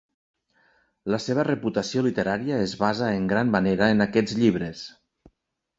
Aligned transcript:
La 1.15 1.19
seva 1.25 1.45
reputació 1.49 2.03
literària 2.07 2.59
es 2.69 2.75
basa 2.81 3.11
en 3.19 3.29
gran 3.35 3.53
manera 3.59 3.95
en 3.97 4.05
aquests 4.09 4.39
llibres. 4.43 4.87